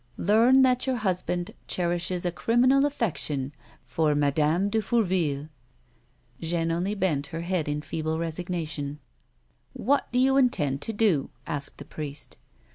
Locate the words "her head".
7.27-7.67